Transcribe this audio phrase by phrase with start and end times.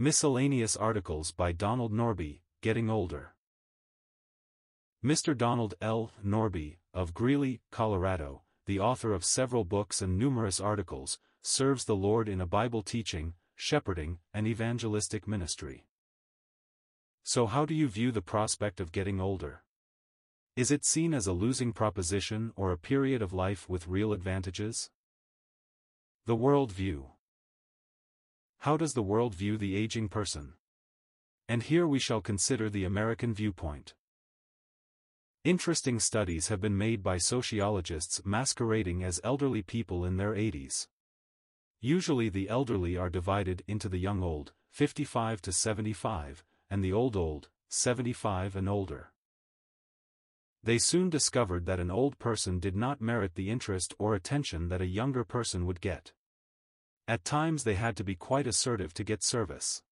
[0.00, 3.34] Miscellaneous articles by Donald Norbie, Getting Older.
[5.04, 5.36] Mr.
[5.36, 6.12] Donald L.
[6.22, 12.28] Norbie, of Greeley, Colorado, the author of several books and numerous articles, serves the Lord
[12.28, 15.88] in a Bible teaching, shepherding, and evangelistic ministry.
[17.24, 19.64] So how do you view the prospect of getting older?
[20.54, 24.90] Is it seen as a losing proposition or a period of life with real advantages?
[26.24, 27.14] The World View
[28.62, 30.54] How does the world view the aging person?
[31.48, 33.94] And here we shall consider the American viewpoint.
[35.44, 40.88] Interesting studies have been made by sociologists masquerading as elderly people in their 80s.
[41.80, 47.16] Usually the elderly are divided into the young old, 55 to 75, and the old
[47.16, 49.12] old, 75 and older.
[50.64, 54.82] They soon discovered that an old person did not merit the interest or attention that
[54.82, 56.12] a younger person would get.
[57.08, 59.82] At times they had to be quite assertive to get service.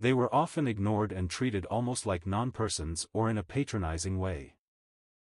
[0.00, 4.54] They were often ignored and treated almost like non-persons or in a patronizing way.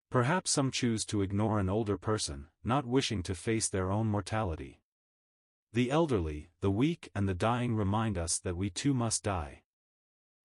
[0.10, 4.80] Perhaps some choose to ignore an older person, not wishing to face their own mortality.
[5.73, 9.64] The elderly, the weak and the dying remind us that we too must die.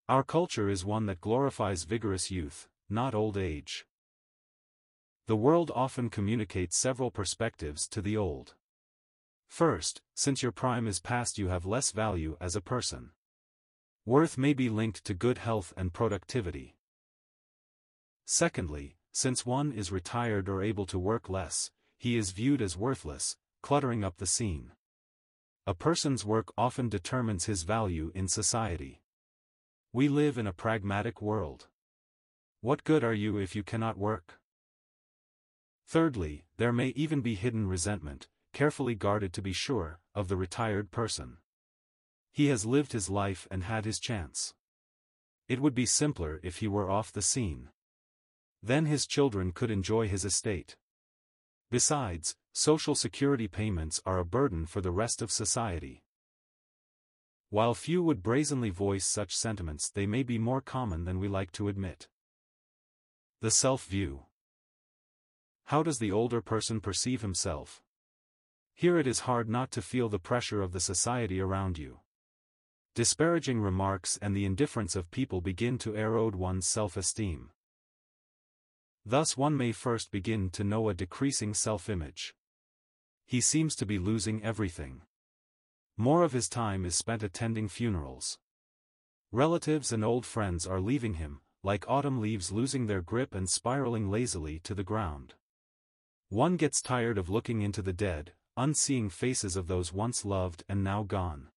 [0.09, 3.87] Our culture is one that glorifies vigorous youth, not old age.
[5.29, 8.57] The world often communicates several perspectives to the old.
[9.51, 13.11] First, since your prime is past you have less value as a person.
[14.07, 16.77] Worth may be linked to good health and productivity.
[18.25, 23.37] Secondly, since one is retired or able to work less, he is viewed as worthless,
[23.61, 24.71] cluttering up the scene.
[25.67, 29.03] A person's work often determines his value in society.
[29.93, 31.67] We live in a pragmatic world.
[32.61, 34.39] What good are you if you cannot work?
[35.89, 40.91] Thirdly, there may even be hidden resentment, carefully guarded to be sure, of the retired
[40.91, 41.39] person.
[42.33, 44.55] He has lived his life and had his chance.
[45.49, 47.71] It would be simpler if he were off the scene.
[48.63, 50.77] Then his children could enjoy his estate.
[51.71, 56.03] Besides, social security payments are a burden for the rest of society.
[57.49, 61.51] While few would brazenly voice such sentiments they may be more common than we like
[61.53, 62.09] to admit.
[63.41, 64.27] The self-view
[65.71, 67.81] how does the older person perceive himself?
[68.81, 72.01] Here it is hard not to feel the pressure of the society around you.
[72.95, 77.51] Disparaging remarks and the indifference of people begin to erode one's self-esteem.
[79.05, 82.35] Thus one may first begin to know a decreasing self-image.
[83.27, 85.03] He seems to be losing everything.
[85.99, 88.39] More of his time is spent attending funerals.
[89.31, 94.11] Relatives and old friends are leaving him, like autumn leaves losing their grip and spiraling
[94.11, 95.35] lazily to the ground.
[96.31, 100.85] One gets tired of looking into the dead, unseeing faces of those once loved and
[100.85, 101.49] now gone.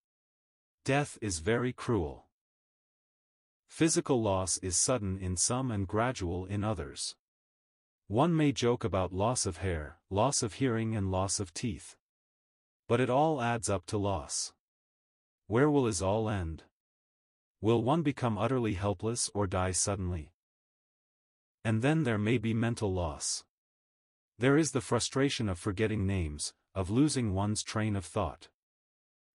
[0.86, 2.28] Death is very cruel.
[3.68, 7.16] Physical loss is sudden in some and gradual in others.
[8.08, 11.98] One may joke about loss of hair, loss of hearing and loss of teeth.
[12.88, 14.54] But it all adds up to loss.
[15.48, 16.64] Where will it all end?
[17.60, 20.32] Will one become utterly helpless or die suddenly?
[21.66, 23.44] And then there may be mental loss.
[24.40, 28.50] There is the frustration of forgetting names, of losing one's train of thought.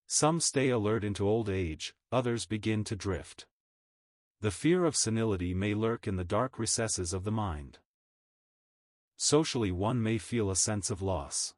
[0.07, 3.47] Some stay alert into old age, others begin to drift.
[4.41, 7.79] The fear of senility may lurk in the dark recesses of the mind.
[9.17, 11.55] Socially one may feel a sense of loss.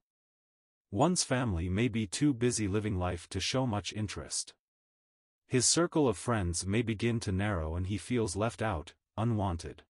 [0.91, 4.55] One's family may be too busy living life to show much interest.
[5.47, 9.83] His circle of friends may begin to narrow and he feels left out, unwanted.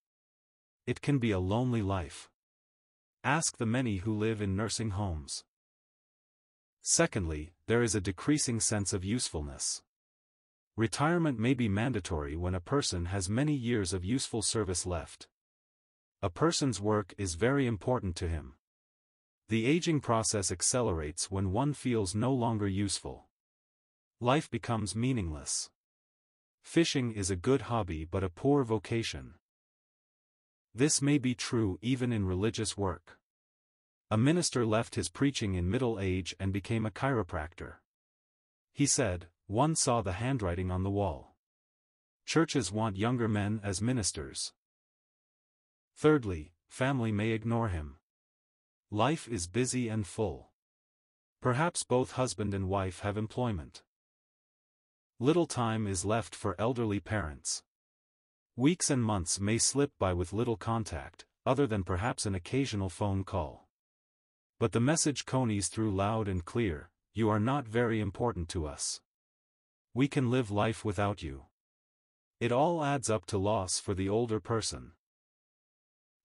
[0.86, 2.28] It can be a lonely life.
[3.22, 5.44] Ask the many who live in nursing homes.
[6.82, 9.82] Secondly, there is a decreasing sense of usefulness.
[10.76, 15.28] Retirement may be mandatory when a person has many years of useful service left.
[16.22, 18.55] A person's work is very important to him.
[19.49, 23.26] The aging process accelerates when one feels no longer useful.
[24.20, 25.70] Life becomes meaningless.
[26.62, 29.34] Fishing is a good hobby but a poor vocation.
[30.75, 33.19] This may be true even in religious work.
[34.12, 37.74] A minister left his preaching in middle age and became a chiropractor.
[38.72, 41.36] He said, one saw the handwriting on the wall.
[42.26, 44.52] Churches want younger men as ministers.
[45.96, 47.98] Thirdly, family may ignore him.
[48.90, 50.50] Life is busy and full.
[51.40, 53.82] Perhaps both husband and wife have employment.
[55.20, 57.62] Little time is left for elderly parents.
[58.56, 63.22] Weeks and months may slip by with little contact, other than perhaps an occasional phone
[63.22, 63.69] call.
[64.60, 69.00] But the message conies through loud and clear, you are not very important to us.
[69.94, 71.46] We can live life without you.
[72.40, 74.92] It all adds up to loss for the older person.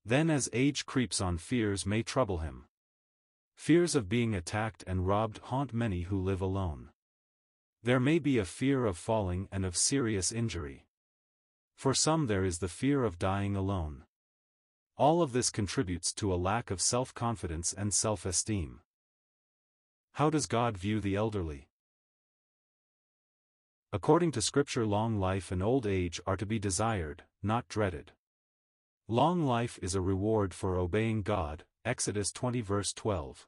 [0.04, 2.66] Then as age creeps on fears may trouble him.
[3.56, 6.90] Fears of being attacked and robbed haunt many who live alone.
[7.84, 10.88] There may be a fear of falling and of serious injury.
[11.78, 14.04] For some there is the fear of dying alone.
[14.98, 18.80] All of this contributes to a lack of self-confidence and self-esteem.
[20.14, 21.68] How does God view the elderly?
[23.92, 28.14] According to Scripture long life and old age are to be desired, not dreaded.
[29.10, 33.48] Long life is a reward for obeying God, Exodus 20 verse 12.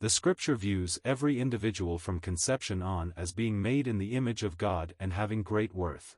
[0.00, 4.56] The Scripture views every individual from conception on as being made in the image of
[4.56, 6.16] God and having great worth.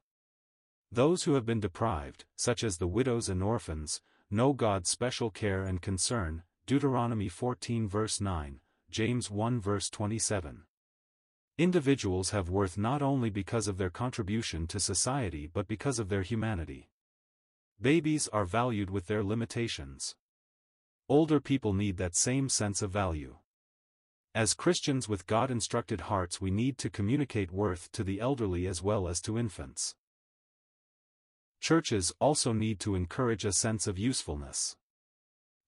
[0.94, 5.62] Those who have been deprived, such as the widows and orphans, know God's special care
[5.62, 8.60] and concern, Deuteronomy 14 verse 9,
[8.90, 10.64] James 1 verse 27.
[11.56, 16.20] Individuals have worth not only because of their contribution to society but because of their
[16.20, 16.90] humanity.
[17.80, 20.14] Babies are valued with their limitations.
[21.08, 23.38] Older people need that same sense of value.
[24.34, 29.08] As Christians with God-instructed hearts we need to communicate worth to the elderly as well
[29.08, 29.94] as to infants.
[31.62, 34.74] Churches also need to encourage a sense of usefulness.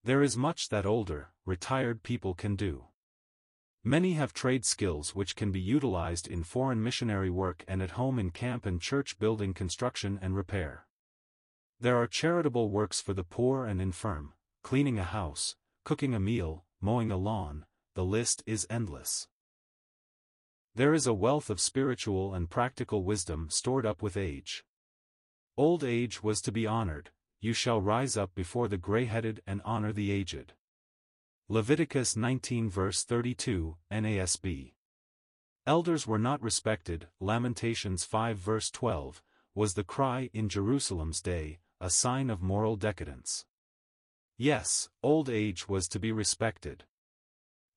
[0.03, 2.87] There is much that older, retired people can do.
[3.81, 8.19] Many have trade skills which can be utilized in foreign missionary work and at home
[8.19, 10.85] in camp and church building construction and repair.
[11.79, 14.33] There are charitable works for the poor and infirm,
[14.63, 15.55] cleaning a house,
[15.85, 17.63] cooking a meal, mowing a lawn,
[17.93, 19.29] the list is endless.
[20.75, 24.65] There is a wealth of spiritual and practical wisdom stored up with age.
[25.57, 29.93] Old age was to be honored, you shall rise up before the gray-headed and honor
[29.93, 30.53] the aged.
[31.47, 34.73] Leviticus 19 verse 32, NASB.
[35.65, 39.23] Elders were not respected, Lamentations 5 verse 12,
[39.53, 43.45] was the cry in Jerusalem's day, a sign of moral decadence.
[44.37, 46.83] Yes, old age was to be respected.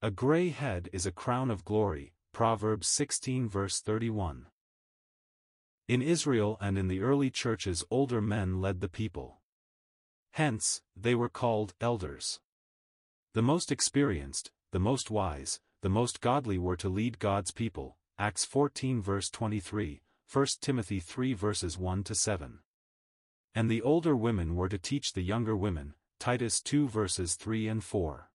[0.03, 4.47] A gray head is a crown of glory, Proverbs 16 verse 31.
[5.89, 9.41] In Israel and in the early churches older men led the people.
[10.33, 12.41] Hence, they were called elders.
[13.33, 18.45] The most experienced, the most wise, the most godly were to lead God's people, Acts
[18.45, 22.59] 14 verse 23, 1 Timothy 3 verses 1 to 7.
[23.55, 27.83] And the older women were to teach the younger women, Titus 2 verses 3 and
[27.83, 28.31] 4.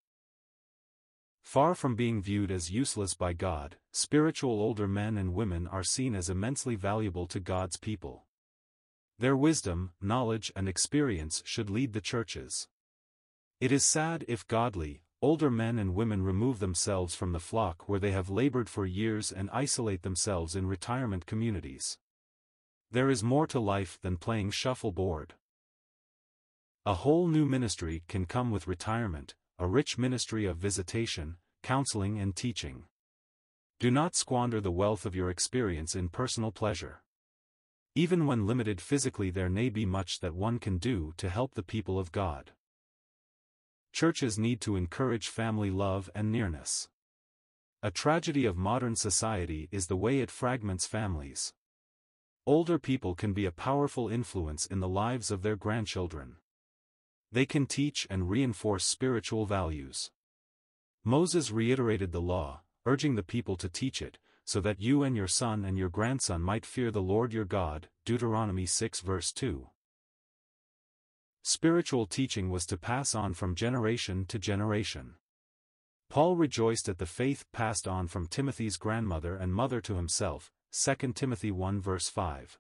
[1.43, 6.15] Far from being viewed as useless by God, spiritual older men and women are seen
[6.15, 8.25] as immensely valuable to God's people.
[9.19, 12.67] Their wisdom, knowledge and experience should lead the churches.
[13.59, 17.99] It is sad if godly, older men and women remove themselves from the flock where
[17.99, 21.99] they have labored for years and isolate themselves in retirement communities.
[22.89, 25.35] There is more to life than playing shuffleboard.
[26.85, 32.35] A whole new ministry can come with retirement, a rich ministry of visitation, counseling and
[32.35, 32.83] teaching.
[33.79, 37.01] Do not squander the wealth of your experience in personal pleasure.
[37.95, 41.63] Even when limited physically there may be much that one can do to help the
[41.63, 42.51] people of God.
[43.93, 46.89] Churches need to encourage family love and nearness.
[47.81, 51.53] A tragedy of modern society is the way it fragments families.
[52.45, 56.35] Older people can be a powerful influence in the lives of their grandchildren.
[57.33, 60.11] They can teach and reinforce spiritual values.
[61.03, 65.27] Moses reiterated the law, urging the people to teach it, so that you and your
[65.27, 69.67] son and your grandson might fear the Lord your God, Deuteronomy 6 verse 2.
[71.41, 75.15] Spiritual teaching was to pass on from generation to generation.
[76.09, 81.13] Paul rejoiced at the faith passed on from Timothy's grandmother and mother to himself, 2
[81.13, 82.59] Timothy 1 verse 5.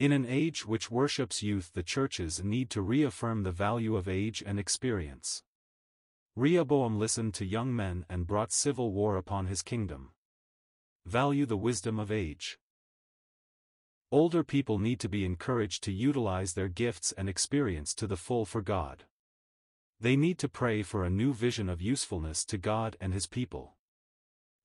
[0.00, 4.42] In an age which worships youth the churches need to reaffirm the value of age
[4.46, 5.42] and experience.
[6.34, 10.12] Rehoboam listened to young men and brought civil war upon his kingdom.
[11.04, 12.58] Value the wisdom of age.
[14.10, 18.46] Older people need to be encouraged to utilize their gifts and experience to the full
[18.46, 19.04] for God.
[20.00, 23.74] They need to pray for a new vision of usefulness to God and His people.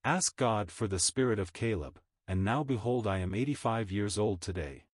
[0.05, 4.39] Ask God for the spirit of Caleb, and now behold I am 85 years old
[4.39, 4.85] today.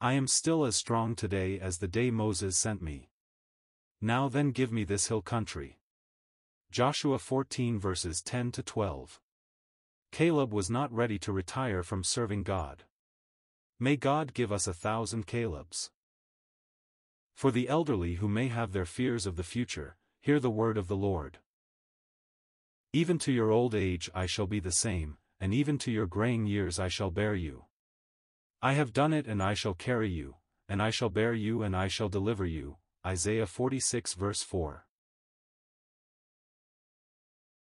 [0.00, 3.08] I am still as strong today as the day Moses sent me.
[4.02, 5.78] Now then give me this hill country.
[6.70, 9.18] Joshua 14 verses 10 to 12.
[10.12, 12.84] Caleb was not ready to retire from serving God.
[13.80, 15.90] May God give us a thousand Calebs.
[17.34, 20.88] For the elderly who may have their fears of the future, hear the word of
[20.88, 21.38] the Lord.
[22.92, 26.46] Even to your old age I shall be the same, and even to your graying
[26.46, 27.64] years I shall bear you.
[28.66, 30.34] I have done it and I shall carry you,
[30.68, 32.78] and I shall bear you and I shall deliver you.
[33.06, 34.85] Isaiah 46 verse 4.